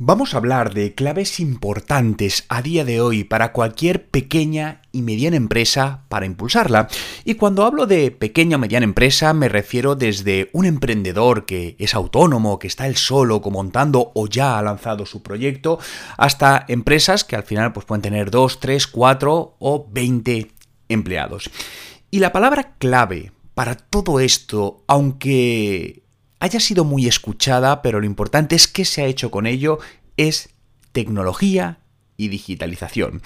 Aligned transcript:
Vamos 0.00 0.32
a 0.32 0.36
hablar 0.36 0.74
de 0.74 0.94
claves 0.94 1.40
importantes 1.40 2.44
a 2.48 2.62
día 2.62 2.84
de 2.84 3.00
hoy 3.00 3.24
para 3.24 3.52
cualquier 3.52 4.06
pequeña 4.06 4.80
y 4.92 5.02
mediana 5.02 5.36
empresa 5.36 6.04
para 6.08 6.24
impulsarla. 6.24 6.86
Y 7.24 7.34
cuando 7.34 7.64
hablo 7.64 7.84
de 7.84 8.12
pequeña 8.12 8.58
o 8.58 8.60
mediana 8.60 8.84
empresa 8.84 9.34
me 9.34 9.48
refiero 9.48 9.96
desde 9.96 10.50
un 10.52 10.66
emprendedor 10.66 11.46
que 11.46 11.74
es 11.80 11.96
autónomo, 11.96 12.60
que 12.60 12.68
está 12.68 12.86
él 12.86 12.94
solo 12.94 13.40
montando 13.40 14.12
o 14.14 14.28
ya 14.28 14.56
ha 14.56 14.62
lanzado 14.62 15.04
su 15.04 15.24
proyecto, 15.24 15.80
hasta 16.16 16.64
empresas 16.68 17.24
que 17.24 17.34
al 17.34 17.42
final 17.42 17.72
pues, 17.72 17.84
pueden 17.84 18.02
tener 18.02 18.30
2, 18.30 18.60
3, 18.60 18.86
4 18.86 19.56
o 19.58 19.88
20 19.90 20.52
empleados. 20.88 21.50
Y 22.12 22.20
la 22.20 22.30
palabra 22.30 22.76
clave 22.78 23.32
para 23.54 23.74
todo 23.74 24.20
esto, 24.20 24.84
aunque 24.86 26.04
haya 26.40 26.60
sido 26.60 26.84
muy 26.84 27.06
escuchada, 27.06 27.82
pero 27.82 28.00
lo 28.00 28.06
importante 28.06 28.56
es 28.56 28.68
que 28.68 28.84
se 28.84 29.02
ha 29.02 29.06
hecho 29.06 29.30
con 29.30 29.46
ello, 29.46 29.78
es 30.16 30.50
tecnología 30.92 31.78
y 32.16 32.28
digitalización. 32.28 33.22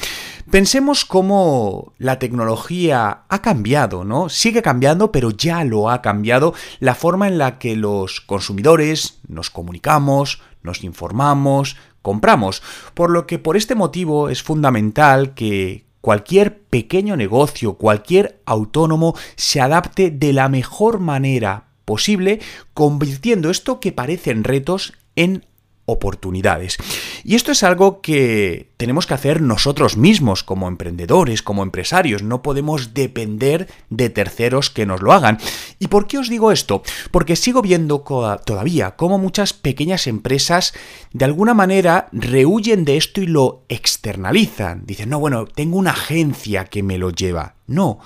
Pensemos 0.51 1.05
cómo 1.05 1.95
la 1.99 2.19
tecnología 2.19 3.23
ha 3.29 3.43
cambiado, 3.43 4.05
¿no? 4.05 4.29
Sigue 4.29 4.61
cambiando, 4.61 5.11
pero 5.11 5.31
ya 5.31 5.65
lo 5.65 5.89
ha 5.89 6.03
cambiado 6.03 6.55
la 6.79 6.95
forma 6.95 7.27
en 7.27 7.39
la 7.39 7.59
que 7.59 7.75
los 7.75 8.21
consumidores 8.21 9.21
nos 9.27 9.49
comunicamos, 9.49 10.43
nos 10.63 10.85
informamos, 10.85 11.77
compramos. 12.03 12.63
Por 12.93 13.11
lo 13.11 13.27
que 13.27 13.39
por 13.39 13.57
este 13.57 13.75
motivo 13.75 14.29
es 14.29 14.43
fundamental 14.43 15.33
que 15.33 15.87
cualquier 16.03 16.61
pequeño 16.65 17.17
negocio, 17.17 17.75
cualquier 17.75 18.43
autónomo 18.45 19.15
se 19.37 19.63
adapte 19.63 20.11
de 20.11 20.35
la 20.35 20.51
mejor 20.51 21.01
manera 21.01 21.72
posible, 21.93 22.41
convirtiendo 22.73 23.51
esto 23.51 23.79
que 23.79 23.93
parecen 23.93 24.45
retos 24.45 24.95
en 25.15 25.45
oportunidades. 25.85 26.79
Y 27.23 27.35
esto 27.35 27.53
es 27.53 27.63
algo 27.63 28.01
que 28.01 28.71
tenemos 28.79 29.07
que 29.07 29.13
hacer 29.13 29.43
nosotros 29.43 29.99
mismos 29.99 30.43
como 30.43 30.69
emprendedores, 30.69 31.43
como 31.43 31.63
empresarios. 31.63 32.23
No 32.23 32.41
podemos 32.41 32.95
depender 32.95 33.69
de 33.91 34.09
terceros 34.09 34.71
que 34.71 34.87
nos 34.87 35.03
lo 35.03 35.13
hagan. 35.13 35.37
¿Y 35.79 35.89
por 35.89 36.07
qué 36.07 36.17
os 36.17 36.31
digo 36.31 36.51
esto? 36.51 36.83
Porque 37.11 37.37
sigo 37.37 37.61
viendo 37.61 38.03
todavía 38.47 38.93
cómo 38.93 39.19
muchas 39.19 39.53
pequeñas 39.53 40.07
empresas 40.07 40.73
de 41.13 41.27
alguna 41.27 41.53
manera 41.53 42.09
rehuyen 42.11 42.87
de 42.87 42.97
esto 42.97 43.21
y 43.21 43.27
lo 43.27 43.67
externalizan. 43.69 44.87
Dicen, 44.87 45.11
no, 45.11 45.21
bueno, 45.21 45.45
tengo 45.45 45.77
una 45.77 45.91
agencia 45.91 46.65
que 46.65 46.83
me 46.83 46.97
lo 46.97 47.11
lleva. 47.11 47.57
No 47.67 47.99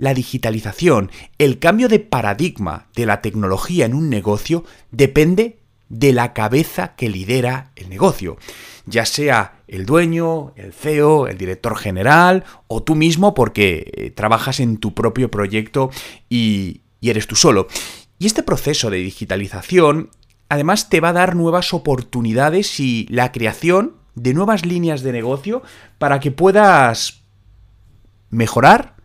la 0.00 0.14
digitalización, 0.14 1.10
el 1.36 1.58
cambio 1.58 1.86
de 1.86 1.98
paradigma 1.98 2.86
de 2.96 3.04
la 3.04 3.20
tecnología 3.20 3.84
en 3.84 3.92
un 3.92 4.08
negocio 4.08 4.64
depende 4.90 5.58
de 5.90 6.14
la 6.14 6.32
cabeza 6.32 6.94
que 6.96 7.10
lidera 7.10 7.70
el 7.76 7.90
negocio, 7.90 8.38
ya 8.86 9.04
sea 9.04 9.60
el 9.68 9.84
dueño, 9.84 10.54
el 10.56 10.72
CEO, 10.72 11.28
el 11.28 11.36
director 11.36 11.76
general 11.76 12.44
o 12.66 12.82
tú 12.82 12.94
mismo 12.94 13.34
porque 13.34 13.92
eh, 13.94 14.10
trabajas 14.10 14.58
en 14.60 14.78
tu 14.78 14.94
propio 14.94 15.30
proyecto 15.30 15.90
y, 16.30 16.80
y 17.02 17.10
eres 17.10 17.26
tú 17.26 17.36
solo. 17.36 17.68
Y 18.18 18.24
este 18.24 18.42
proceso 18.42 18.88
de 18.88 18.96
digitalización 18.96 20.08
además 20.48 20.88
te 20.88 21.00
va 21.00 21.10
a 21.10 21.12
dar 21.12 21.36
nuevas 21.36 21.74
oportunidades 21.74 22.80
y 22.80 23.06
la 23.10 23.32
creación 23.32 23.96
de 24.14 24.32
nuevas 24.32 24.64
líneas 24.64 25.02
de 25.02 25.12
negocio 25.12 25.62
para 25.98 26.20
que 26.20 26.30
puedas 26.30 27.20
mejorar 28.30 28.98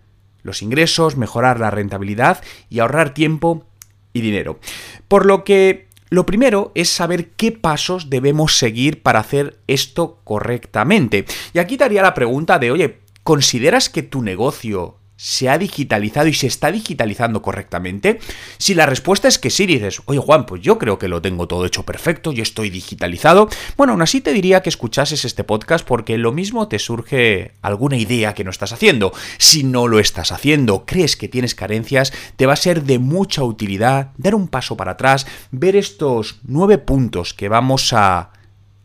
los 0.46 0.62
ingresos, 0.62 1.18
mejorar 1.18 1.60
la 1.60 1.72
rentabilidad 1.72 2.42
y 2.70 2.80
ahorrar 2.80 3.14
tiempo 3.14 3.66
y 4.14 4.22
dinero. 4.22 4.60
Por 5.08 5.26
lo 5.26 5.44
que 5.44 5.88
lo 6.10 6.26
primero 6.26 6.72
es 6.76 6.90
saber 6.90 7.32
qué 7.32 7.52
pasos 7.52 8.12
debemos 8.12 8.58
seguir 8.58 9.02
para 9.02 9.20
hacer 9.20 9.58
esto 9.68 10.20
correctamente. 10.24 11.26
Y 11.54 11.60
aquí 11.60 11.78
te 11.78 11.84
haría 11.84 12.04
la 12.04 12.14
pregunta 12.14 12.60
de, 12.60 12.72
oye, 12.72 13.00
¿consideras 13.24 13.90
que 13.90 14.04
tu 14.04 14.22
negocio 14.22 14.98
se 15.18 15.50
ha 15.50 15.58
digitalizado 15.58 16.28
y 16.28 16.34
se 16.34 16.48
está 16.48 16.72
digitalizando 16.72 17.42
correctamente? 17.42 18.20
Si 18.58 18.74
la 18.74 18.86
respuesta 18.86 19.28
es 19.28 19.40
que 19.40 19.50
sí, 19.50 19.66
dices, 19.66 20.02
oye 20.06 20.20
Juan, 20.20 20.46
pues 20.46 20.62
yo 20.62 20.78
creo 20.78 21.00
que 21.00 21.08
lo 21.08 21.22
tengo 21.22 21.48
todo 21.48 21.66
hecho 21.66 21.84
perfecto, 21.84 22.31
y 22.31 22.42
estoy 22.42 22.70
digitalizado. 22.70 23.50
Bueno, 23.78 23.94
aún 23.94 24.02
así 24.02 24.22
te 24.22 24.34
diría 24.34 24.62
que 24.62 24.70
escuchases 24.70 25.25
este 25.25 25.44
podcast 25.44 25.86
porque 25.86 26.18
lo 26.18 26.31
mismo 26.31 26.68
te 26.68 26.80
surge 26.80 27.54
alguna 27.62 27.98
idea 27.98 28.34
que 28.34 28.44
no 28.44 28.52
estás 28.52 28.74
haciendo. 28.74 29.14
Si 29.38 29.64
no 29.64 29.88
lo 29.88 30.00
estás 30.00 30.31
haciendo, 30.31 30.86
crees 30.86 31.16
que 31.16 31.28
tienes 31.28 31.56
carencias, 31.56 32.14
te 32.36 32.46
va 32.46 32.54
a 32.54 32.58
ser 32.58 32.84
de 32.84 33.00
mucha 33.00 33.44
utilidad 33.44 34.12
dar 34.18 34.36
un 34.36 34.48
paso 34.48 34.78
para 34.78 34.92
atrás, 34.92 35.25
ver 35.52 35.75
estos 35.75 36.40
nueve 36.44 36.78
puntos 36.78 37.34
que 37.34 37.50
vamos 37.50 37.94
a, 37.94 38.31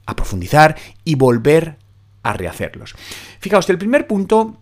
a 0.07 0.17
profundizar 0.17 0.77
y 1.05 1.15
volver 1.15 1.79
a 2.23 2.33
rehacerlos. 2.33 2.95
Fijaos, 3.39 3.69
el 3.71 3.79
primer 3.79 4.07
punto 4.07 4.61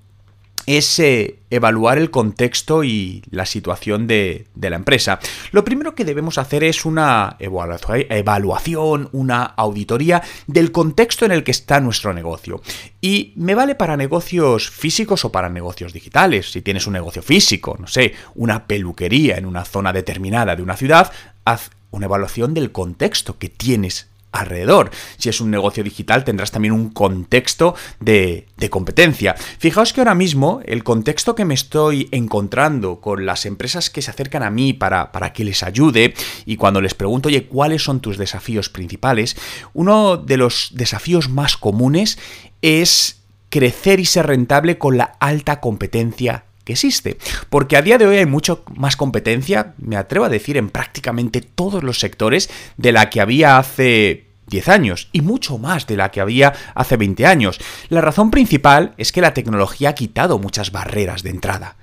es 0.69 0.99
eh, 0.99 1.39
evaluar 1.49 1.97
el 1.97 2.11
contexto 2.11 2.84
y 2.84 3.23
la 3.31 3.47
situación 3.47 4.06
de, 4.06 4.49
la 4.61 4.77
empresa. 4.77 5.19
Lo 5.51 5.65
primero 5.65 5.95
que 5.95 6.05
debemos 6.05 6.37
hacer 6.37 6.62
es 6.62 6.84
una 6.84 7.37
evaluación, 7.39 9.09
una 9.12 9.45
auditoría 9.45 10.23
del 10.47 10.71
contexto 10.71 11.25
en 11.25 11.33
el 11.33 11.43
que 11.43 11.53
está 11.53 11.81
nuestro 11.81 12.12
negocio. 12.12 12.61
Y 13.01 13.33
me 13.37 13.55
vale 13.55 13.77
para 13.77 13.97
negocios 13.97 14.69
físicos 14.69 15.25
o 15.25 15.33
para 15.33 15.49
negocios 15.49 15.95
digitales. 15.95 16.53
Si 16.53 16.61
tienes 16.61 16.87
un 16.87 16.93
negocio 16.93 17.23
físico, 17.23 17.78
no 17.81 17.87
sé, 17.87 18.12
una 18.34 18.67
peluquería 18.67 19.39
en 19.39 19.47
una 19.47 19.65
zona 19.65 19.95
determinada 19.95 20.55
de 20.55 20.62
una 20.62 20.77
ciudad, 20.77 21.11
haz 21.47 21.71
una 21.91 22.05
evaluación 22.05 22.53
del 22.53 22.73
contexto 22.73 23.39
que 23.39 23.49
tienes 23.49 24.08
alrededor. 24.33 24.91
Si 25.16 25.28
es 25.28 25.41
un 25.41 25.50
negocio 25.50 25.83
digital 25.83 26.25
tendrás 26.25 26.50
también 26.50 26.72
un 26.72 26.91
contexto 26.91 27.75
de, 28.00 28.47
competencia. 28.71 29.34
Fijaos 29.34 29.93
que 29.93 30.00
ahora 30.00 30.15
mismo 30.15 30.61
el 30.65 30.84
contexto 30.84 31.34
que 31.34 31.44
me 31.44 31.55
estoy 31.55 32.09
encontrando 32.11 33.00
con 33.00 33.25
las 33.25 33.47
empresas 33.47 33.89
que 33.89 34.03
se 34.03 34.11
acercan 34.11 34.43
a 34.43 34.50
mí 34.50 34.72
para, 34.72 35.12
para 35.12 35.33
que 35.33 35.44
les 35.44 35.62
ayude 35.62 36.15
y 36.44 36.56
cuando 36.56 36.81
les 36.81 36.94
pregunto, 36.94 37.28
oye, 37.28 37.47
¿cuáles 37.47 37.83
son 37.83 38.00
tus 38.00 38.19
desafíos 38.19 38.69
principales? 38.69 39.37
Uno 39.72 40.16
de 40.16 40.37
los 40.37 40.71
desafíos 40.72 41.28
más 41.28 41.56
comunes 41.56 42.19
es 42.60 43.22
crecer 43.49 44.00
y 44.00 44.05
ser 44.05 44.27
rentable 44.27 44.77
con 44.77 44.99
la 44.99 45.16
alta 45.21 45.60
competencia 45.60 46.45
que 46.69 46.75
existe. 46.75 47.17
Porque 47.49 47.79
a 47.79 47.83
día 47.83 47.97
de 47.97 48.06
hoy 48.06 48.19
hay 48.19 48.27
mucho 48.27 48.62
más 48.77 48.95
competencia, 48.95 49.73
me 49.79 49.97
atrevo 49.97 50.27
a 50.27 50.29
decir, 50.29 50.59
en 50.59 50.69
prácticamente 50.69 51.41
todos 51.41 51.83
los 51.83 51.99
sectores 51.99 52.51
de 52.77 52.93
la 52.93 53.09
que 53.09 53.23
había 53.23 53.56
hace 53.56 54.27
10 54.49 54.69
años 54.69 55.09
y 55.12 55.23
mucho 55.23 55.57
más 55.57 55.87
de 55.87 55.97
la 55.97 56.11
que 56.11 56.21
había 56.21 56.53
hace 56.75 56.99
20 56.99 57.25
años. 57.25 57.59
La 57.89 58.03
razón 58.03 58.31
principal 58.31 58.93
es 58.99 59.12
que 59.12 59.23
la 59.23 59.33
tecnología 59.33 59.91
ha 59.91 59.95
quitado 59.95 60.39
muchas 60.39 60.71
barreras 60.71 61.23
de 61.23 61.31
entrada. 61.31 61.77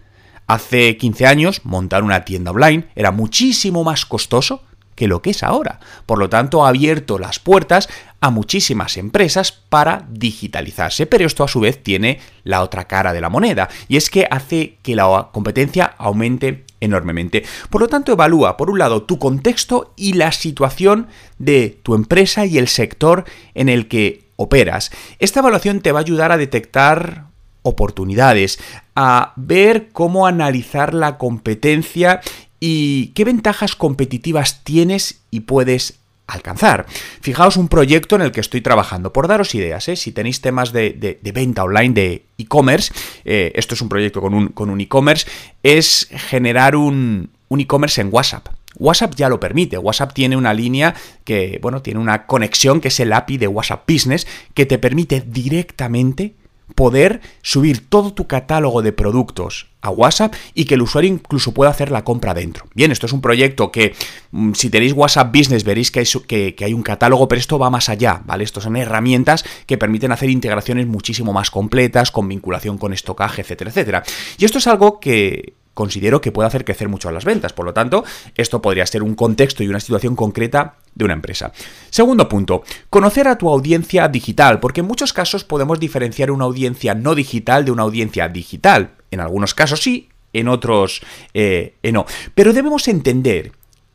Hace 0.46 0.98
15 0.98 1.26
años 1.26 1.62
montar 1.64 2.04
una 2.04 2.24
tienda 2.24 2.52
online 2.52 2.88
era 2.94 3.12
muchísimo 3.12 3.84
más 3.84 4.06
costoso 4.06 4.62
que 4.96 5.08
lo 5.08 5.22
que 5.22 5.32
es 5.32 5.44
ahora. 5.44 5.80
Por 6.06 6.18
lo 6.18 6.30
tanto, 6.30 6.66
ha 6.66 6.70
abierto 6.70 7.20
las 7.20 7.40
puertas 7.40 7.90
a 8.22 8.30
muchísimas 8.32 8.98
empresas 8.98 9.52
para 9.52 10.06
digitalizarse, 10.10 11.06
pero 11.06 11.26
esto 11.26 11.44
a 11.44 11.48
su 11.48 11.60
vez 11.60 11.84
tiene 11.84 12.20
la 12.44 12.62
otra 12.64 12.86
cara 12.86 13.14
de 13.14 13.22
la 13.22 13.30
moneda, 13.30 13.70
y 13.88 13.98
es 13.98 14.10
que 14.10 14.28
hace 14.30 14.78
que 14.82 14.96
la 14.96 15.30
competencia 15.32 15.94
aumente 15.98 16.66
enormemente. 16.80 17.44
Por 17.70 17.82
lo 17.82 17.88
tanto, 17.88 18.12
evalúa, 18.12 18.58
por 18.58 18.70
un 18.70 18.80
lado, 18.80 19.04
tu 19.04 19.20
contexto 19.20 19.94
y 19.96 20.14
la 20.14 20.32
situación 20.32 21.08
de 21.38 21.80
tu 21.84 21.96
empresa 21.96 22.46
y 22.46 22.58
el 22.58 22.68
sector 22.68 23.26
en 23.54 23.70
el 23.70 23.88
que 23.88 24.26
operas. 24.38 24.92
Esta 25.20 25.40
evaluación 25.40 25.82
te 25.82 25.92
va 25.92 26.00
a 26.00 26.04
ayudar 26.04 26.32
a 26.32 26.38
detectar 26.38 27.26
oportunidades, 27.62 28.60
a 28.96 29.34
ver 29.36 29.90
cómo 29.92 30.28
analizar 30.28 30.94
la 30.94 31.18
competencia 31.18 32.22
y 32.68 33.12
qué 33.14 33.26
ventajas 33.26 33.76
competitivas 33.76 34.64
tienes 34.64 35.22
y 35.30 35.42
puedes 35.42 36.00
alcanzar. 36.26 36.88
Fijaos 37.22 37.58
un 37.58 37.68
proyecto 37.68 38.16
en 38.16 38.24
el 38.24 38.32
que 38.32 38.40
estoy 38.42 38.62
trabajando. 38.62 39.14
Por 39.14 39.28
daros 39.28 39.54
ideas, 39.54 39.88
¿eh? 39.88 39.96
si 39.96 40.12
tenéis 40.12 40.42
temas 40.42 40.74
de, 40.74 41.20
venta 41.22 41.64
online 41.64 41.94
de 41.94 42.26
e-commerce, 42.40 42.92
eh, 43.24 43.52
esto 43.54 43.76
es 43.76 43.82
un 43.82 43.90
proyecto 43.90 44.20
con 44.20 44.70
un 44.72 44.82
e-commerce, 44.82 45.28
es 45.62 46.10
generar 46.10 46.76
un 46.76 47.30
e-commerce 47.52 48.02
en 48.02 48.10
WhatsApp. 48.12 48.48
WhatsApp 48.80 49.14
ya 49.14 49.30
lo 49.30 49.40
permite. 49.40 49.78
WhatsApp 49.78 50.14
tiene 50.14 50.36
una 50.36 50.52
línea 50.56 50.96
que, 51.24 51.60
bueno, 51.62 51.84
tiene 51.84 52.00
una 52.00 52.26
conexión 52.26 52.82
que 52.82 52.88
es 52.88 53.00
el 53.00 53.14
API 53.14 53.38
de 53.38 53.48
WhatsApp 53.48 53.88
Business 53.88 54.26
que 54.56 54.66
te 54.66 54.80
permite 54.80 55.22
directamente 55.22 56.34
poder 56.74 57.22
subir 57.42 57.88
todo 57.88 58.14
tu 58.14 58.28
catálogo 58.28 58.82
de 58.82 58.92
productos 58.92 59.68
a 59.82 59.92
WhatsApp 59.92 60.34
y 60.56 60.66
que 60.66 60.74
el 60.74 60.82
usuario 60.82 61.12
incluso 61.12 61.54
pueda 61.54 61.70
hacer 61.70 61.92
la 61.92 62.04
compra 62.04 62.34
dentro. 62.34 62.66
Bien, 62.74 62.92
esto 62.92 63.06
es 63.06 63.14
un 63.14 63.22
proyecto 63.22 63.72
que 63.72 63.94
mm, 64.32 64.54
si 64.54 64.70
tenéis 64.70 64.94
WhatsApp 64.94 65.36
Business 65.36 65.64
veréis 65.64 65.92
que 65.92 66.00
hay, 66.00 66.74
un 66.74 66.82
catálogo, 66.82 67.28
pero 67.28 67.40
esto 67.40 67.60
va 67.60 67.70
más 67.70 67.90
allá, 67.90 68.22
¿vale? 68.26 68.44
Estos 68.44 68.64
son 68.64 68.76
herramientas 68.78 69.46
que 69.68 69.78
permiten 69.78 70.12
hacer 70.12 70.30
integraciones 70.30 70.88
muchísimo 70.88 71.34
más 71.34 71.52
completas, 71.52 72.10
con 72.10 72.28
vinculación 72.28 72.78
con 72.78 72.94
estocaje, 72.94 73.42
etcétera, 73.42 73.70
etcétera. 73.70 74.04
Y 74.40 74.46
esto 74.46 74.58
es 74.58 74.68
algo 74.68 75.00
que 75.00 75.54
considero 75.76 76.22
que 76.22 76.32
puede 76.32 76.48
hacer 76.48 76.66
crecer 76.66 76.90
mucho 76.90 77.12
las 77.12 77.26
ventas. 77.26 77.54
Por 77.54 77.66
lo 77.66 77.74
tanto, 77.74 78.04
esto 78.34 78.64
podría 78.64 78.88
ser 78.88 79.04
un 79.04 79.14
contexto 79.14 79.62
y 79.62 79.68
una 79.68 79.80
situación 79.80 80.16
concreta 80.16 80.78
de 80.96 81.06
una 81.06 81.14
empresa. 81.14 81.52
Segundo 81.92 82.28
punto, 82.28 82.64
conocer 82.90 83.28
a 83.28 83.38
tu 83.38 83.50
audiencia 83.50 84.08
digital, 84.08 84.60
porque 84.60 84.80
en 84.80 84.88
muchos 84.88 85.14
casos 85.14 85.44
podemos 85.44 85.80
diferenciar 85.80 86.32
una 86.32 86.46
audiencia 86.46 86.96
no 86.96 87.14
digital 87.14 87.66
de 87.66 87.72
una 87.72 87.84
audiencia 87.84 88.28
digital. 88.30 88.94
En 89.12 89.20
algunos 89.20 89.54
casos 89.54 89.82
sí, 89.82 90.10
en 90.34 90.48
otros 90.48 91.02
eh, 91.34 91.76
no. 91.94 92.06
Pero 92.34 92.54
debemos 92.54 92.88
entender 92.88 93.52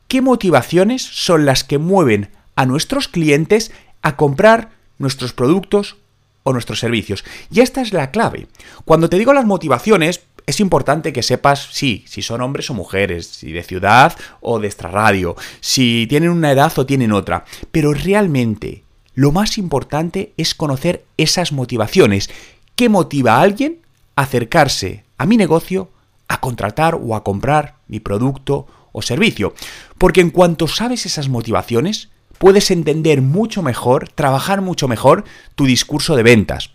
qué 0.07 0.21
motivaciones 0.21 1.01
son 1.01 1.45
las 1.45 1.63
que 1.63 1.79
mueven 1.79 2.29
a 2.55 2.65
nuestros 2.65 3.07
clientes 3.07 3.71
a 4.01 4.15
comprar 4.15 4.69
nuestros 4.97 5.33
productos 5.33 5.97
o 6.43 6.53
nuestros 6.53 6.79
servicios. 6.79 7.23
Y 7.51 7.61
esta 7.61 7.81
es 7.81 7.93
la 7.93 8.11
clave. 8.11 8.47
Cuando 8.85 9.09
te 9.09 9.17
digo 9.17 9.33
las 9.33 9.45
motivaciones, 9.45 10.21
es 10.51 10.59
importante 10.59 11.13
que 11.13 11.23
sepas, 11.23 11.69
sí, 11.71 12.03
si 12.07 12.21
son 12.21 12.41
hombres 12.41 12.69
o 12.69 12.73
mujeres, 12.73 13.25
si 13.25 13.51
de 13.51 13.63
ciudad 13.63 14.15
o 14.41 14.59
de 14.59 14.67
extrarradio, 14.67 15.35
si 15.61 16.05
tienen 16.07 16.29
una 16.29 16.51
edad 16.51 16.77
o 16.77 16.85
tienen 16.85 17.11
otra. 17.11 17.45
Pero 17.71 17.93
realmente, 17.93 18.83
lo 19.15 19.31
más 19.31 19.57
importante 19.57 20.33
es 20.37 20.53
conocer 20.53 21.05
esas 21.17 21.51
motivaciones. 21.51 22.29
¿Qué 22.75 22.89
motiva 22.89 23.37
a 23.37 23.41
alguien 23.41 23.79
a 24.15 24.23
acercarse 24.23 25.05
a 25.17 25.25
mi 25.25 25.37
negocio, 25.37 25.89
a 26.27 26.39
contratar 26.39 26.95
o 26.95 27.15
a 27.15 27.23
comprar 27.23 27.75
mi 27.87 27.99
producto 27.99 28.67
o 28.91 29.01
servicio? 29.01 29.53
Porque 29.97 30.21
en 30.21 30.31
cuanto 30.31 30.67
sabes 30.67 31.05
esas 31.05 31.29
motivaciones, 31.29 32.09
puedes 32.37 32.71
entender 32.71 33.21
mucho 33.21 33.61
mejor, 33.63 34.09
trabajar 34.09 34.61
mucho 34.61 34.87
mejor 34.87 35.23
tu 35.55 35.65
discurso 35.65 36.15
de 36.15 36.23
ventas 36.23 36.71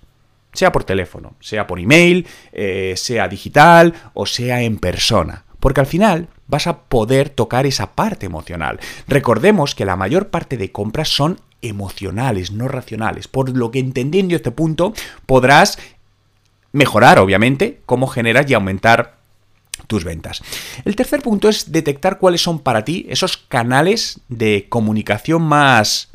sea 0.57 0.73
por 0.73 0.85
teléfono, 0.85 1.35
sea 1.41 1.67
por 1.67 1.79
email, 1.79 2.27
eh, 2.53 2.95
sea 2.97 3.29
digital 3.29 3.95
o 4.15 4.27
sea 4.27 4.63
en 4.63 4.79
persona. 4.79 5.45
Porque 5.61 5.81
al 5.81 5.87
final 5.87 6.29
vas 6.47 6.67
a 6.67 6.81
poder 6.81 7.31
tocar 7.31 7.67
esa 7.67 7.95
parte 7.95 8.27
emocional. 8.27 8.79
Recordemos 9.09 9.75
que 9.75 9.85
la 9.85 9.97
mayor 9.97 10.29
parte 10.29 10.57
de 10.57 10.73
compras 10.73 11.09
son 11.09 11.41
emocionales, 11.63 12.53
no 12.53 12.69
racionales. 12.69 13.29
Por 13.29 13.57
lo 13.57 13.71
que 13.71 13.79
entendiendo 13.79 14.37
este 14.37 14.51
punto 14.51 14.95
podrás 15.27 15.79
mejorar, 16.73 17.19
obviamente, 17.19 17.81
cómo 17.87 18.07
generas 18.07 18.49
y 18.51 18.55
aumentar 18.55 19.17
tus 19.87 20.05
ventas. 20.05 20.43
El 20.85 20.97
tercer 20.97 21.23
punto 21.23 21.49
es 21.49 21.73
detectar 21.73 22.19
cuáles 22.19 22.43
son 22.43 22.61
para 22.61 22.85
ti 22.85 23.07
esos 23.09 23.37
canales 23.37 24.21
de 24.29 24.67
comunicación 24.69 25.43
más, 25.43 26.11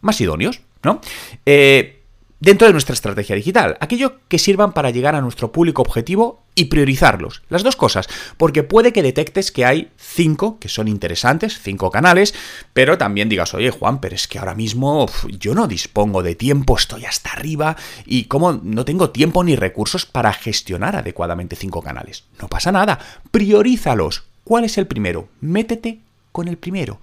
más 0.00 0.20
idóneos, 0.20 0.60
¿no? 0.82 1.00
Eh, 1.46 2.01
dentro 2.42 2.66
de 2.66 2.72
nuestra 2.72 2.94
estrategia 2.94 3.36
digital, 3.36 3.76
aquello 3.78 4.18
que 4.26 4.40
sirvan 4.40 4.72
para 4.72 4.90
llegar 4.90 5.14
a 5.14 5.20
nuestro 5.20 5.52
público 5.52 5.80
objetivo 5.80 6.42
y 6.56 6.64
priorizarlos. 6.64 7.42
Las 7.48 7.62
dos 7.62 7.76
cosas, 7.76 8.08
porque 8.36 8.64
puede 8.64 8.92
que 8.92 9.04
detectes 9.04 9.52
que 9.52 9.64
hay 9.64 9.92
cinco 9.96 10.58
que 10.58 10.68
son 10.68 10.88
interesantes, 10.88 11.60
cinco 11.62 11.92
canales, 11.92 12.34
pero 12.72 12.98
también 12.98 13.28
digas, 13.28 13.54
oye 13.54 13.70
Juan, 13.70 14.00
pero 14.00 14.16
es 14.16 14.26
que 14.26 14.40
ahora 14.40 14.56
mismo 14.56 15.08
yo 15.38 15.54
no 15.54 15.68
dispongo 15.68 16.24
de 16.24 16.34
tiempo, 16.34 16.76
estoy 16.76 17.04
hasta 17.04 17.30
arriba 17.30 17.76
y 18.06 18.24
como 18.24 18.54
no 18.54 18.84
tengo 18.84 19.10
tiempo 19.10 19.44
ni 19.44 19.54
recursos 19.54 20.04
para 20.04 20.32
gestionar 20.32 20.96
adecuadamente 20.96 21.54
cinco 21.54 21.80
canales. 21.80 22.24
No 22.40 22.48
pasa 22.48 22.72
nada, 22.72 22.98
priorízalos. 23.30 24.24
¿Cuál 24.42 24.64
es 24.64 24.78
el 24.78 24.88
primero? 24.88 25.28
Métete 25.40 26.00
con 26.32 26.48
el 26.48 26.58
primero. 26.58 26.98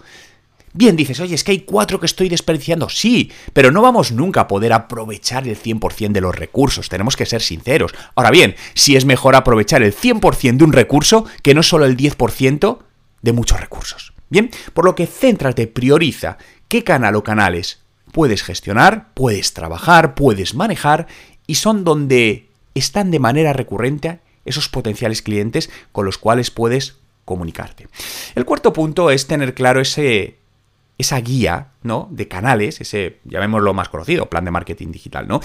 Bien, 0.74 0.96
dices, 0.96 1.20
oye, 1.20 1.36
es 1.36 1.44
que 1.44 1.52
hay 1.52 1.62
cuatro 1.62 2.00
que 2.00 2.06
estoy 2.06 2.30
desperdiciando. 2.30 2.90
Sí, 2.90 3.32
pero 3.54 3.72
no 3.72 3.82
vamos 3.82 4.12
nunca 4.12 4.42
a 4.42 4.48
poder 4.48 4.74
aprovechar 4.74 5.48
el 5.48 5.58
100% 5.58 6.12
de 6.12 6.22
los 6.22 6.36
recursos, 6.36 6.90
tenemos 6.90 7.16
que 7.16 7.26
ser 7.26 7.42
sinceros. 7.42 7.94
Ahora 8.16 8.32
bien, 8.32 8.56
si 8.76 8.96
es 8.96 9.06
mejor 9.06 9.36
aprovechar 9.36 9.82
el 9.82 9.96
100% 9.96 10.58
de 10.58 10.64
un 10.64 10.74
recurso 10.74 11.26
que 11.42 11.54
no 11.54 11.64
solo 11.64 11.86
el 11.86 11.98
10% 11.98 12.80
de 13.22 13.34
muchos 13.34 13.60
recursos. 13.60 14.14
Bien, 14.30 14.52
por 14.74 14.86
lo 14.86 14.96
que 14.96 15.08
céntrate, 15.08 15.68
prioriza 15.68 16.38
qué 16.68 16.84
canal 16.84 17.16
o 17.16 17.24
canales 17.24 17.80
puedes 18.12 18.44
gestionar, 18.44 19.10
puedes 19.14 19.54
trabajar, 19.54 20.16
puedes 20.16 20.54
manejar 20.54 21.08
y 21.48 21.56
son 21.56 21.84
donde 21.84 22.48
están 22.76 23.12
de 23.12 23.20
manera 23.20 23.54
recurrente 23.54 24.20
esos 24.46 24.70
potenciales 24.70 25.22
clientes 25.22 25.70
con 25.92 26.06
los 26.06 26.18
cuales 26.18 26.52
puedes 26.52 26.98
comunicarte. 27.26 27.88
El 28.36 28.46
cuarto 28.46 28.74
punto 28.74 29.12
es 29.12 29.28
tener 29.28 29.54
claro 29.54 29.82
ese 29.82 30.39
esa 31.00 31.20
guía, 31.22 31.70
¿no? 31.82 32.08
De 32.12 32.28
canales, 32.28 32.82
ese, 32.82 33.20
llamémoslo 33.24 33.74
más 33.74 33.90
conocido, 33.90 34.30
plan 34.30 34.46
de 34.46 34.52
marketing 34.52 34.92
digital, 34.92 35.28
¿no? 35.28 35.40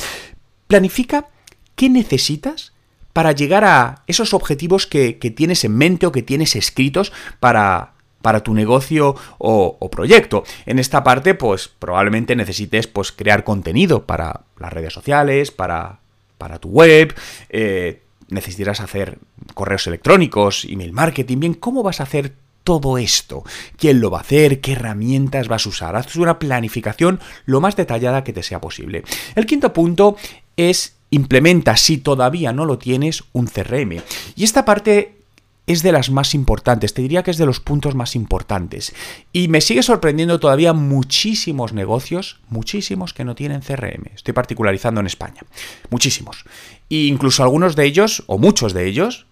Planifica 0.66 1.28
qué 1.76 1.88
necesitas 1.88 2.74
para 3.14 3.30
llegar 3.32 3.64
a 3.64 4.02
esos 4.08 4.34
objetivos 4.34 4.86
que, 4.88 5.14
tienes 5.14 5.64
en 5.64 5.76
mente 5.76 6.06
o 6.06 6.12
que 6.12 6.22
tienes 6.22 6.56
escritos 6.56 7.12
para, 7.38 7.92
para 8.20 8.40
tu 8.40 8.52
negocio 8.52 9.14
o, 9.38 9.88
proyecto. 9.90 10.42
En 10.66 10.80
esta 10.80 11.04
parte, 11.04 11.34
pues 11.34 11.68
probablemente 11.68 12.34
necesites 12.34 12.88
pues, 12.88 13.12
crear 13.12 13.44
contenido 13.44 14.04
para 14.04 14.40
las 14.58 14.72
redes 14.72 14.92
sociales, 14.92 15.52
para, 15.52 16.00
para 16.36 16.58
tu 16.58 16.70
web, 16.70 17.14
eh, 17.50 18.02
necesitarás 18.28 18.80
hacer 18.80 19.18
correos 19.54 19.86
electrónicos, 19.86 20.64
email 20.64 20.92
marketing. 20.92 21.38
Bien, 21.38 21.54
¿cómo 21.54 21.84
vas 21.84 22.00
a 22.00 22.04
hacer 22.04 22.34
todo 22.64 22.98
esto? 22.98 23.44
¿Quién 23.76 24.00
lo 24.00 24.10
va 24.10 24.18
a 24.18 24.22
hacer? 24.22 24.60
¿Qué 24.60 24.72
herramientas 24.72 25.48
vas 25.48 25.66
a 25.66 25.68
usar? 25.68 25.94
Haz 25.96 26.16
una 26.16 26.38
planificación 26.38 27.20
lo 27.44 27.60
más 27.60 27.76
detallada 27.76 28.24
que 28.24 28.32
te 28.32 28.42
sea 28.42 28.60
posible. 28.60 29.04
El 29.36 29.46
quinto 29.46 29.72
punto 29.72 30.16
es 30.56 30.96
implementa, 31.10 31.76
si 31.76 31.98
todavía 31.98 32.52
no 32.52 32.64
lo 32.64 32.78
tienes, 32.78 33.22
un 33.32 33.46
CRM. 33.46 34.02
Y 34.34 34.44
esta 34.44 34.64
parte 34.64 35.18
es 35.66 35.82
de 35.82 35.92
las 35.92 36.10
más 36.10 36.34
importantes, 36.34 36.92
te 36.92 37.02
diría 37.02 37.22
que 37.22 37.30
es 37.30 37.38
de 37.38 37.46
los 37.46 37.60
puntos 37.60 37.94
más 37.94 38.16
importantes. 38.16 38.92
Y 39.32 39.48
me 39.48 39.60
sigue 39.60 39.82
sorprendiendo 39.82 40.40
todavía 40.40 40.72
muchísimos 40.72 41.72
negocios, 41.72 42.40
muchísimos 42.48 43.14
que 43.14 43.24
no 43.24 43.34
tienen 43.34 43.60
CRM. 43.60 44.08
Estoy 44.14 44.34
particularizando 44.34 45.00
en 45.00 45.06
España. 45.06 45.42
Muchísimos. 45.88 46.44
E 46.90 47.06
incluso 47.06 47.42
algunos 47.42 47.76
de 47.76 47.86
ellos, 47.86 48.24
o 48.26 48.38
muchos 48.38 48.72
de 48.74 48.86
ellos, 48.86 49.26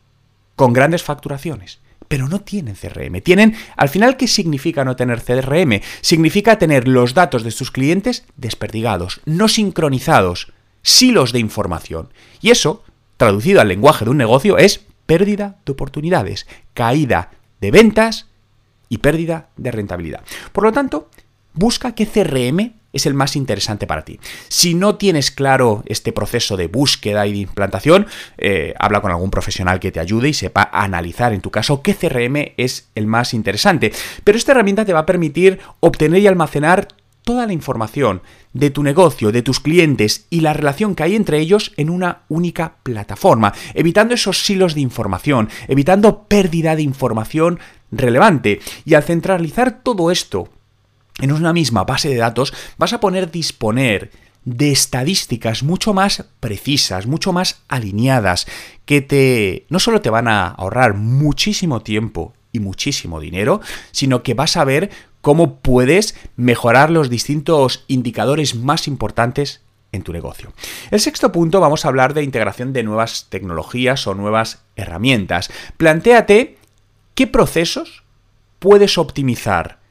con 0.55 0.73
grandes 0.73 1.03
facturaciones 1.03 1.82
pero 2.13 2.29
no 2.29 2.43
tienen 2.43 2.75
CRM. 2.75 3.23
Tienen, 3.23 3.57
al 3.75 3.89
final, 3.89 4.19
¿qué 4.19 4.29
significa 4.29 4.85
no 4.85 4.97
tener 4.97 5.23
CRM? 5.23 5.81
Significa 6.03 6.59
tener 6.59 6.87
los 6.87 7.15
datos 7.15 7.43
de 7.43 7.51
sus 7.51 7.71
clientes 7.71 8.27
desperdigados, 8.37 9.23
no 9.25 9.49
sincronizados, 9.49 10.53
silos 10.83 11.33
de 11.33 11.39
información. 11.39 12.11
Y 12.43 12.51
eso, 12.51 12.85
traducido 13.17 13.63
al 13.63 13.69
lenguaje 13.69 14.05
de 14.05 14.11
un 14.11 14.19
negocio, 14.19 14.59
es 14.59 14.85
pérdida 15.07 15.57
de 15.65 15.73
oportunidades, 15.73 16.47
caída 16.75 17.31
de 17.63 17.71
ventas 17.71 18.27
y 18.91 18.99
pérdida 18.99 19.49
de 19.57 19.71
rentabilidad. 19.71 20.23
Por 20.53 20.65
lo 20.65 20.73
tanto, 20.73 21.09
busca 21.55 21.95
qué 21.95 22.07
CRM 22.07 22.75
es 22.93 23.07
el 23.07 23.15
más 23.15 23.37
interesante 23.37 23.87
para 23.87 24.05
ti. 24.05 24.21
Si 24.49 24.75
no 24.75 24.97
tienes 24.97 25.31
claro 25.31 25.83
este 25.87 26.13
proceso 26.13 26.57
de 26.57 26.69
búsqueda 26.69 27.27
y 27.27 27.33
de 27.33 27.39
implantación, 27.39 28.07
eh, 28.39 28.75
habla 28.79 29.01
con 29.01 29.11
algún 29.11 29.31
profesional 29.31 29.81
que 29.81 29.93
te 29.93 30.01
ayude 30.01 30.29
y 30.29 30.35
sepa 30.35 30.71
analizar 30.73 31.33
en 31.33 31.41
tu 31.41 31.51
caso 31.51 31.83
qué 31.83 31.95
CRM 31.95 32.55
es 32.57 32.89
el 32.95 33.07
más 33.07 33.35
interesante. 33.35 33.93
Pero 34.25 34.39
esta 34.39 34.53
herramienta 34.53 34.85
te 34.85 34.93
va 34.93 35.01
a 35.01 35.07
permitir 35.07 35.61
obtener 35.81 36.21
y 36.21 36.27
almacenar 36.27 36.89
toda 37.25 37.47
la 37.47 37.53
información 37.53 38.23
de 38.53 38.71
tu 38.71 38.83
negocio, 38.83 39.33
de 39.33 39.43
tus 39.43 39.61
clientes 39.61 40.27
y 40.29 40.41
la 40.41 40.53
relación 40.53 40.95
que 40.95 41.05
hay 41.05 41.17
entre 41.17 41.39
ellos 41.39 41.73
en 41.77 41.89
una 41.89 42.23
única 42.29 42.77
plataforma, 42.83 43.55
evitando 43.75 44.15
esos 44.15 44.45
silos 44.45 44.75
de 44.75 44.81
información, 44.81 45.49
evitando 45.69 46.25
pérdida 46.25 46.77
de 46.77 46.83
información 46.83 47.61
relevante. 47.91 48.61
Y 48.85 48.95
al 48.95 49.05
centralizar 49.05 49.83
todo 49.83 50.11
esto 50.11 50.49
en 51.21 51.33
una 51.33 51.53
misma 51.53 51.85
base 51.85 52.09
de 52.09 52.17
datos 52.17 52.53
vas 52.79 52.93
a 52.93 53.01
poder 53.01 53.31
disponer 53.31 54.11
de 54.45 54.73
estadísticas 54.73 55.63
mucho 55.63 55.95
más 55.95 56.25
precisas, 56.41 57.07
mucho 57.07 57.33
más 57.33 57.63
alineadas, 57.69 58.47
que 58.85 59.01
te 59.01 59.67
no 59.69 59.79
solo 59.79 60.01
te 60.01 60.11
van 60.11 60.29
a 60.29 60.49
ahorrar 60.49 60.95
muchísimo 60.95 61.83
tiempo 61.83 62.35
y 62.51 62.61
muchísimo 62.61 63.21
dinero, 63.21 63.61
sino 63.93 64.23
que 64.23 64.35
vas 64.35 64.57
a 64.57 64.65
ver 64.65 64.91
cómo 65.21 65.61
puedes 65.61 66.17
mejorar 66.37 66.91
los 66.91 67.09
distintos 67.09 67.85
indicadores 67.87 68.55
más 68.55 68.89
importantes 68.89 69.63
en 69.93 70.03
tu 70.03 70.13
negocio. 70.13 70.53
El 70.91 71.01
sexto 71.01 71.31
punto 71.31 71.61
vamos 71.61 71.85
a 71.85 71.89
hablar 71.89 72.15
de 72.15 72.25
integración 72.25 72.73
de 72.73 72.83
nuevas 72.83 73.27
tecnologías 73.29 74.07
o 74.07 74.15
nuevas 74.15 74.63
herramientas. 74.75 75.51
Plantéate 75.77 76.59
qué 77.15 77.27
procesos 77.27 78.03
puedes 78.59 78.99
optimizar 78.99 79.82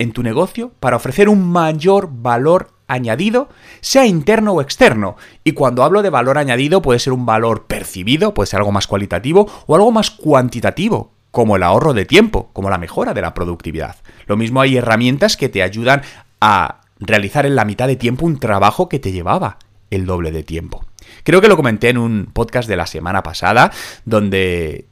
en 0.00 0.12
tu 0.12 0.22
negocio 0.22 0.72
para 0.80 0.96
ofrecer 0.96 1.28
un 1.28 1.52
mayor 1.52 2.08
valor 2.10 2.70
añadido, 2.88 3.50
sea 3.82 4.06
interno 4.06 4.52
o 4.52 4.62
externo. 4.62 5.16
Y 5.44 5.52
cuando 5.52 5.84
hablo 5.84 6.02
de 6.02 6.08
valor 6.08 6.38
añadido 6.38 6.80
puede 6.80 6.98
ser 6.98 7.12
un 7.12 7.26
valor 7.26 7.66
percibido, 7.66 8.32
puede 8.32 8.46
ser 8.46 8.58
algo 8.58 8.72
más 8.72 8.86
cualitativo 8.86 9.46
o 9.66 9.74
algo 9.74 9.92
más 9.92 10.10
cuantitativo, 10.10 11.12
como 11.30 11.54
el 11.54 11.62
ahorro 11.62 11.92
de 11.92 12.06
tiempo, 12.06 12.48
como 12.54 12.70
la 12.70 12.78
mejora 12.78 13.12
de 13.12 13.20
la 13.20 13.34
productividad. 13.34 13.96
Lo 14.26 14.38
mismo 14.38 14.62
hay 14.62 14.78
herramientas 14.78 15.36
que 15.36 15.50
te 15.50 15.62
ayudan 15.62 16.00
a 16.40 16.80
realizar 16.98 17.44
en 17.44 17.54
la 17.54 17.66
mitad 17.66 17.86
de 17.86 17.96
tiempo 17.96 18.24
un 18.24 18.40
trabajo 18.40 18.88
que 18.88 18.98
te 18.98 19.12
llevaba 19.12 19.58
el 19.90 20.06
doble 20.06 20.32
de 20.32 20.44
tiempo. 20.44 20.82
Creo 21.24 21.42
que 21.42 21.48
lo 21.48 21.56
comenté 21.56 21.90
en 21.90 21.98
un 21.98 22.30
podcast 22.32 22.70
de 22.70 22.76
la 22.76 22.86
semana 22.86 23.22
pasada, 23.22 23.70
donde 24.06 24.86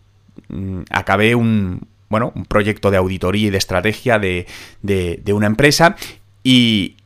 mm, 0.49 0.83
acabé 0.91 1.35
un, 1.35 1.89
bueno, 2.09 2.33
un 2.35 2.45
proyecto 2.45 2.91
de 2.91 2.97
auditoría 2.97 3.49
y 3.49 3.51
de 3.51 3.59
estrategia 3.59 4.19
de, 4.19 4.47
de, 4.83 5.33
una 5.33 5.47
empresa 5.47 5.97
y, 6.43 6.97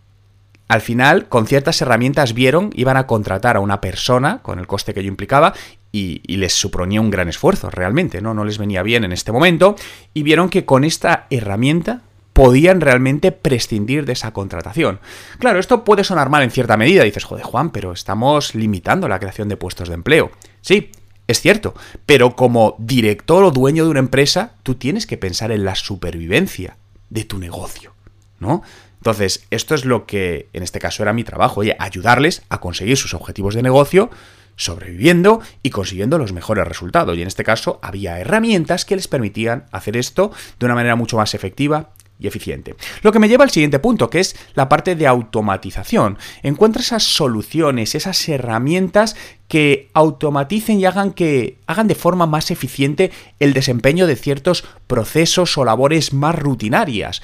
al 0.68 0.80
final, 0.80 1.28
con 1.28 1.47
ciertas 1.47 1.80
herramientas 1.82 2.35
vieron, 2.35 2.71
iban 2.75 2.97
a 2.97 3.06
contratar 3.06 3.56
a 3.56 3.61
una 3.61 3.80
persona 3.80 4.40
con 4.42 4.59
el 4.59 4.66
coste 4.66 4.94
que 4.94 5.02
yo 5.02 5.09
implicaba 5.09 5.54
y, 5.90 6.23
y, 6.26 6.37
les 6.37 6.52
suponía 6.52 7.00
un 7.00 7.11
gran 7.11 7.28
esfuerzo, 7.28 7.71
realmente, 7.71 8.23
¿no? 8.23 8.32
No 8.32 8.44
les 8.44 8.59
venía 8.59 8.82
bien 8.82 9.04
en 9.04 9.12
este 9.12 9.32
momento 9.32 9.76
y 10.14 10.23
vieron 10.23 10.49
que 10.49 10.64
con 10.64 10.85
esta 10.85 11.26
herramienta 11.30 12.02
podían 12.32 12.80
realmente 12.80 13.32
prescindir 13.32 14.06
de 14.06 14.14
esa 14.14 14.32
contratación. 14.32 15.00
Claro, 15.38 15.59
esto 15.59 15.85
puede 15.85 16.04
sonar 16.04 16.30
mal 16.30 16.42
en 16.42 16.50
cierta 16.50 16.76
medida, 16.76 17.04
dices, 17.04 17.25
joder 17.25 17.44
Juan, 17.44 17.71
pero 17.71 17.92
estamos 17.92 18.54
limitando 18.54 19.09
la 19.09 19.18
creación 19.18 19.49
de 19.49 19.56
puestos 19.56 19.88
de 19.88 19.94
empleo. 19.94 20.30
Sí, 20.61 20.90
es 21.29 21.41
cierto, 21.41 21.75
pero 22.07 22.37
como 22.37 22.76
director 22.79 23.45
o 23.45 23.50
dueño 23.50 23.85
de 23.85 23.91
una 23.91 24.00
empresa, 24.00 24.55
tú 24.62 24.75
tienes 24.75 25.07
que 25.07 25.17
pensar 25.17 25.52
en 25.52 25.64
la 25.64 25.75
supervivencia 25.75 26.76
de 27.11 27.25
tu 27.25 27.38
negocio, 27.38 27.95
¿no? 28.41 28.62
Entonces, 28.99 29.47
esto 29.50 29.75
es 29.75 29.85
lo 29.85 30.07
que 30.07 30.49
en 30.52 30.62
este 30.62 30.79
caso 30.79 31.02
era 31.02 31.12
mi 31.12 31.25
trabajo, 31.25 31.61
oye, 31.61 31.76
ayudarles 31.79 32.43
a 32.49 32.61
conseguir 32.61 32.97
sus 32.97 33.14
objetivos 33.14 33.55
de 33.55 33.62
negocio 33.62 34.11
sobreviviendo 34.57 35.41
y 35.62 35.71
consiguiendo 35.71 36.19
los 36.19 36.33
mejores 36.33 36.67
resultados. 36.69 37.17
Y 37.17 37.23
en 37.23 37.29
este 37.29 37.45
caso 37.45 37.79
había 37.83 38.21
herramientas 38.21 38.85
que 38.85 38.97
les 38.97 39.09
permitían 39.09 39.64
hacer 39.73 39.97
esto 39.97 40.31
de 40.59 40.67
una 40.67 40.75
manera 40.75 40.95
mucho 40.95 41.17
más 41.17 41.35
efectiva 41.35 41.91
y 42.19 42.29
eficiente. 42.29 42.76
Lo 43.02 43.11
que 43.11 43.19
me 43.19 43.29
lleva 43.29 43.45
al 43.45 43.50
siguiente 43.50 43.81
punto, 43.81 44.09
que 44.09 44.21
es 44.21 44.37
la 44.55 44.69
parte 44.69 44.95
de 44.95 45.07
automatización. 45.09 46.19
Encuentra 46.43 46.83
esas 46.83 47.02
soluciones, 47.02 47.95
esas 47.97 48.29
herramientas 48.29 49.17
que 49.49 49.81
automaticen 49.94 50.80
y 50.80 50.84
hagan 50.84 51.12
que 51.12 51.58
hagan 51.66 51.88
de 51.88 51.94
forma 51.94 52.26
más 52.26 52.50
eficiente 52.50 53.11
el 53.40 53.52
desempeño 53.52 54.06
de 54.06 54.16
ciertos 54.16 54.64
procesos 54.87 55.56
o 55.58 55.64
labores 55.64 56.12
más 56.12 56.34
rutinarias. 56.34 57.22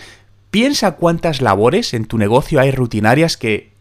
Piensa 0.50 0.96
cuántas 0.96 1.40
labores 1.40 1.94
en 1.94 2.06
tu 2.06 2.18
negocio 2.18 2.60
hay 2.60 2.70
rutinarias 2.70 3.37
que 3.37 3.76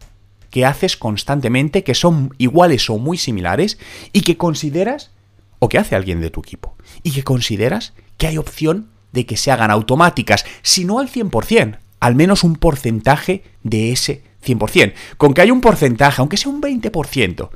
que 0.49 0.65
haces 0.65 0.97
constantemente, 0.97 1.83
que 1.83 1.93
son 1.93 2.33
iguales 2.37 2.89
o 2.89 2.97
muy 2.97 3.17
similares 3.17 3.77
y 4.13 4.21
que 4.21 4.37
consideras 4.37 5.11
o 5.59 5.69
que 5.69 5.77
hace 5.77 5.95
alguien 5.95 6.21
de 6.21 6.29
tu 6.29 6.39
equipo 6.39 6.75
y 7.03 7.11
que 7.11 7.23
consideras 7.23 7.93
que 8.17 8.27
hay 8.27 8.37
opción 8.37 8.89
de 9.11 9.25
que 9.25 9.37
se 9.37 9.51
hagan 9.51 9.71
automáticas, 9.71 10.45
si 10.61 10.85
no 10.85 10.99
al 10.99 11.09
100%, 11.09 11.79
al 11.99 12.15
menos 12.15 12.43
un 12.43 12.55
porcentaje 12.55 13.43
de 13.63 13.91
ese 13.91 14.23
100%. 14.45 14.93
Con 15.17 15.33
que 15.33 15.41
haya 15.41 15.53
un 15.53 15.61
porcentaje, 15.61 16.21
aunque 16.21 16.37
sea 16.37 16.51
un 16.51 16.61
20%, 16.61 17.49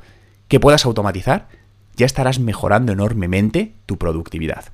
que 0.52 0.60
puedas 0.60 0.84
automatizar, 0.84 1.48
ya 1.96 2.04
estarás 2.04 2.38
mejorando 2.38 2.92
enormemente 2.92 3.72
tu 3.86 3.96
productividad. 3.96 4.66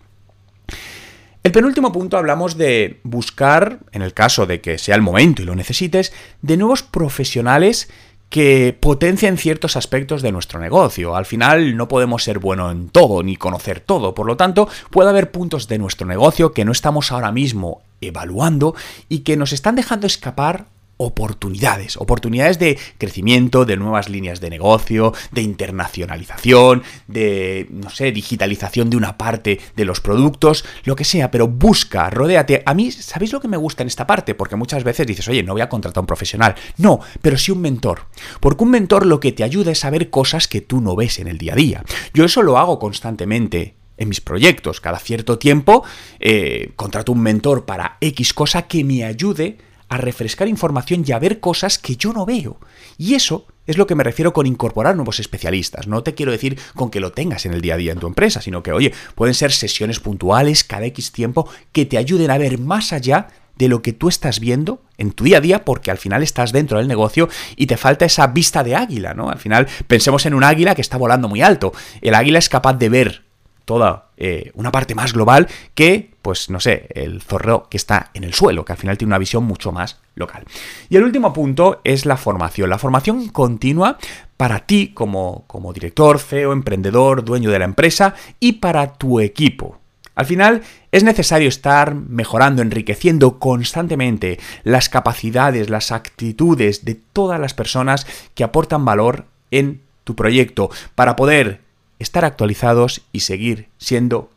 El 1.45 1.53
penúltimo 1.53 1.93
punto 1.93 2.19
hablamos 2.19 2.57
de 2.57 2.99
buscar, 3.05 3.79
en 3.93 4.03
el 4.03 4.13
caso 4.13 4.45
de 4.47 4.61
que 4.61 4.77
sea 4.77 4.97
el 4.97 5.03
momento 5.03 5.41
y 5.41 5.45
lo 5.45 5.55
necesites, 5.55 6.13
de 6.43 6.57
nuevos 6.57 6.83
profesionales 6.83 7.89
que 8.29 8.77
potencian 8.81 9.39
ciertos 9.39 9.77
aspectos 9.77 10.21
de 10.21 10.33
nuestro 10.33 10.59
negocio. 10.59 11.15
Al 11.15 11.27
final 11.27 11.77
no 11.77 11.87
podemos 11.87 12.25
ser 12.25 12.41
bueno 12.41 12.73
en 12.73 12.89
todo 12.89 13.23
ni 13.23 13.37
conocer 13.37 13.79
todo, 13.79 14.17
por 14.17 14.27
lo 14.27 14.37
tanto 14.37 14.69
puede 14.91 15.11
haber 15.11 15.31
puntos 15.31 15.69
de 15.69 15.79
nuestro 15.79 16.09
negocio 16.09 16.55
que 16.55 16.65
no 16.65 16.73
estamos 16.73 17.13
ahora 17.13 17.31
mismo 17.31 17.83
evaluando 18.01 18.75
y 19.09 19.21
que 19.21 19.37
nos 19.37 19.53
están 19.53 19.77
dejando 19.77 20.09
escapar 20.09 20.67
oportunidades, 20.99 21.97
oportunidades 21.97 22.59
de 22.59 22.79
crecimiento, 22.99 23.65
de 23.65 23.77
nuevas 23.77 24.09
líneas 24.09 24.41
de 24.41 24.51
negocio, 24.51 25.15
de 25.33 25.43
internacionalización, 25.43 26.83
de, 27.07 27.67
no 27.71 27.89
sé, 27.89 28.13
digitalización 28.13 28.91
de 28.91 28.97
una 28.97 29.17
parte 29.17 29.61
de 29.75 29.85
los 29.85 30.01
productos, 30.01 30.65
lo 30.85 30.97
que 30.97 31.05
sea, 31.05 31.31
pero 31.31 31.49
busca, 31.49 32.11
rodéate. 32.11 32.63
A 32.67 32.75
mí, 32.75 32.91
¿sabéis 32.91 33.33
lo 33.33 33.41
que 33.41 33.49
me 33.49 33.57
gusta 33.57 33.83
en 33.83 33.87
esta 33.87 34.07
parte? 34.07 34.35
Porque 34.35 34.57
muchas 34.57 34.85
veces 34.85 35.07
dices, 35.07 35.27
oye, 35.29 35.43
no 35.43 35.53
voy 35.53 35.63
a 35.63 35.69
contratar 35.69 35.99
a 35.99 36.03
un 36.03 36.07
profesional. 36.07 36.55
No, 36.77 37.01
pero 37.23 37.39
sí 37.39 37.53
un 37.53 37.61
mentor. 37.61 38.03
Porque 38.41 38.65
un 38.65 38.71
mentor 38.71 39.07
lo 39.07 39.21
que 39.21 39.33
te 39.33 39.45
ayuda 39.45 39.73
es 39.73 39.85
a 39.85 39.91
ver 39.91 40.11
cosas 40.11 40.49
que 40.49 40.61
tú 40.61 40.81
no 40.81 40.97
ves 40.97 41.21
en 41.21 41.29
el 41.29 41.39
día 41.39 41.53
a 41.53 41.57
día. 41.57 41.85
Yo 42.13 42.25
eso 42.25 42.43
lo 42.43 42.59
hago 42.59 42.79
constantemente 42.79 43.77
en 43.97 44.09
mis 44.09 44.21
proyectos. 44.21 44.81
Cada 44.81 44.99
cierto 44.99 45.39
tiempo 45.39 45.85
eh, 46.19 46.73
contrato 46.77 47.13
un 47.13 47.21
mentor 47.21 47.67
para 47.67 47.99
X 48.01 48.35
cosa 48.35 48.63
que 48.63 48.85
me 48.85 49.05
ayude 49.05 49.59
a 49.89 49.97
refrescar 49.97 50.49
información 50.49 51.05
y 51.07 51.13
a 51.13 51.19
ver 51.19 51.41
cosas 51.41 51.79
que 51.79 51.97
yo 51.97 52.13
no 52.13 52.27
veo. 52.27 52.59
Y 52.97 53.15
eso 53.15 53.47
es 53.67 53.77
lo 53.77 53.87
que 53.87 53.95
me 53.95 54.05
refiero 54.05 54.33
con 54.33 54.47
incorporar 54.47 54.97
nuevos 54.97 55.21
especialistas. 55.21 55.87
No 55.87 56.03
te 56.03 56.15
quiero 56.15 56.33
decir 56.33 56.59
con 56.75 56.91
que 56.91 57.01
lo 57.01 57.13
tengas 57.13 57.47
en 57.47 57.53
el 57.53 57.61
día 57.61 57.75
a 57.75 57.79
día 57.79 57.93
en 57.93 57.99
tu 57.99 58.07
empresa, 58.07 58.41
sino 58.41 58.63
que, 58.63 58.73
oye, 58.73 58.93
pueden 59.15 59.35
ser 59.35 59.53
sesiones 59.53 60.01
puntuales 60.01 60.65
cada 60.65 60.87
X 60.87 61.13
tiempo 61.13 61.49
que 61.73 61.87
te 61.87 61.99
ayuden 61.99 62.31
a 62.31 62.39
ver 62.39 62.59
más 62.59 62.93
allá 62.93 63.29
de 63.57 63.69
lo 63.69 63.83
que 63.83 63.93
tú 63.93 64.09
estás 64.09 64.41
viendo 64.41 64.83
en 64.97 65.13
tu 65.13 65.25
día 65.25 65.39
a 65.39 65.41
día, 65.41 65.65
porque 65.65 65.91
al 65.91 65.99
final 65.99 66.23
estás 66.23 66.53
dentro 66.53 66.79
del 66.79 66.89
negocio 66.89 67.29
y 67.57 67.67
te 67.67 67.77
falta 67.77 68.05
esa 68.05 68.29
vista 68.29 68.63
de 68.63 68.77
águila, 68.77 69.15
¿no? 69.15 69.31
Al 69.31 69.39
final 69.39 69.67
pensemos 69.87 70.25
en 70.27 70.35
un 70.35 70.45
águila 70.45 70.75
que 70.75 70.81
está 70.81 70.97
volando 70.97 71.29
muy 71.29 71.43
alto. 71.43 71.73
El 72.01 72.15
águila 72.15 72.39
es 72.39 72.49
capaz 72.49 72.75
de 72.75 72.89
ver 72.89 73.28
toda 73.69 74.07
eh, 74.17 74.51
una 74.55 74.73
parte 74.73 74.95
más 74.95 75.13
global 75.13 75.47
que, 75.75 76.11
pues 76.23 76.49
no 76.49 76.59
sé, 76.59 76.89
el 76.95 77.21
zorro 77.21 77.69
que 77.69 77.77
está 77.77 78.11
en 78.15 78.25
el 78.25 78.33
suelo, 78.33 78.65
que 78.65 78.73
al 78.73 78.79
final 78.79 78.97
tiene 78.97 79.11
una 79.11 79.19
visión 79.19 79.45
mucho 79.45 79.73
más 79.73 80.01
local. 80.15 80.45
Y 80.89 80.97
el 80.97 81.05
último 81.05 81.35
punto 81.35 81.83
es 81.85 82.07
la 82.07 82.17
formación. 82.17 82.71
La 82.71 82.79
formación 82.79 83.29
continua 83.29 83.99
para 84.39 84.61
ti 84.61 84.93
como, 84.95 85.45
como 85.47 85.75
director, 85.75 86.19
CEO, 86.19 86.55
emprendedor, 86.55 87.27
dueño 87.27 87.51
de 87.51 87.59
la 87.59 87.67
empresa 87.67 88.15
y 88.41 88.53
para 88.53 88.95
tu 88.95 89.21
equipo. 89.21 89.79
Al 90.15 90.25
final 90.25 90.63
es 90.91 91.05
necesario 91.05 91.51
estar 91.51 91.95
mejorando, 91.95 92.63
enriqueciendo 92.63 93.39
constantemente 93.39 94.41
las 94.65 94.89
capacidades, 94.89 95.69
las 95.69 95.93
actitudes 95.93 96.87
de 96.87 96.95
todas 96.95 97.39
las 97.39 97.53
personas 97.53 98.07
que 98.35 98.45
aportan 98.45 98.87
valor 98.87 99.27
en 99.51 99.83
tu 100.05 100.17
proyecto 100.17 100.71
para 100.95 101.17
poder 101.17 101.68
estar 101.99 102.25
actualizados 102.25 103.03
y 103.13 103.21
seguir 103.21 103.69
siendo 103.79 104.31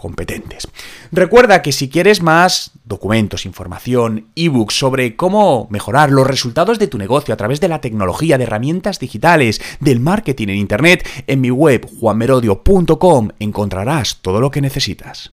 competentes. 0.00 0.66
Recuerda 1.12 1.60
que 1.60 1.72
si 1.72 1.90
quieres 1.90 2.22
más 2.22 2.70
documentos, 2.84 3.44
información, 3.44 4.28
ebooks 4.34 4.74
sobre 4.74 5.14
cómo 5.14 5.68
mejorar 5.70 6.10
los 6.10 6.26
resultados 6.26 6.78
de 6.78 6.86
tu 6.86 6.96
negocio 6.96 7.34
a 7.34 7.36
través 7.36 7.60
de 7.60 7.68
la 7.68 7.82
tecnología, 7.82 8.38
de 8.38 8.44
herramientas 8.44 8.98
digitales, 8.98 9.60
del 9.78 10.00
marketing 10.00 10.48
en 10.48 10.56
Internet, 10.56 11.06
en 11.26 11.42
mi 11.42 11.50
web 11.50 11.86
juanmerodio.com 12.00 13.28
encontrarás 13.38 14.16
todo 14.22 14.40
lo 14.40 14.50
que 14.50 14.62
necesitas. 14.62 15.28